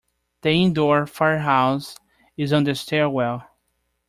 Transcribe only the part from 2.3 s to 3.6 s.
is on the stairwell.